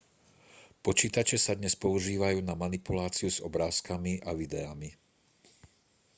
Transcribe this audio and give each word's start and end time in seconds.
počítače 0.85 1.37
sa 1.45 1.53
dnes 1.59 1.73
používajú 1.83 2.39
na 2.43 2.55
manipuláciu 2.63 3.29
s 3.31 3.37
obrázkami 3.49 4.13
a 4.25 4.31
videami 4.41 4.89